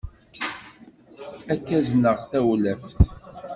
Ad 1.51 1.59
k-azneɣ 1.65 2.17
tawlaft. 2.29 3.01